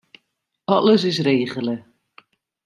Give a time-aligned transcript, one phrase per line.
[0.75, 1.75] Alles is regele.